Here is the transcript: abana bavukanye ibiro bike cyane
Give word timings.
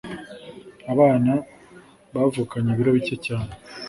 abana 0.93 1.31
bavukanye 2.13 2.69
ibiro 2.71 2.91
bike 2.97 3.15
cyane 3.27 3.51